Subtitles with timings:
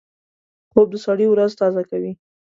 [0.71, 2.11] خوب د سړي ورځ تازه کوي